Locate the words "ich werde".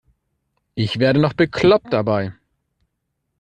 0.73-1.19